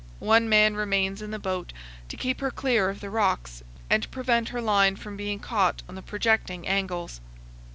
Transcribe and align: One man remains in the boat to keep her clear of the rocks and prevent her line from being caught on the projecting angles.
One 0.17 0.49
man 0.49 0.75
remains 0.75 1.21
in 1.21 1.29
the 1.29 1.37
boat 1.37 1.73
to 2.09 2.17
keep 2.17 2.41
her 2.41 2.49
clear 2.49 2.89
of 2.89 3.01
the 3.01 3.09
rocks 3.11 3.61
and 3.87 4.09
prevent 4.09 4.49
her 4.49 4.59
line 4.59 4.95
from 4.95 5.15
being 5.15 5.37
caught 5.37 5.83
on 5.87 5.93
the 5.93 6.01
projecting 6.01 6.67
angles. 6.67 7.21